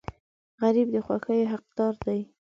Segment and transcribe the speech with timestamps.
[0.61, 2.19] غریب د خوښیو حقدار دی